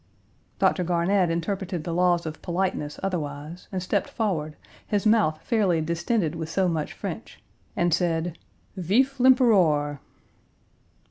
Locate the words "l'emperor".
9.19-9.99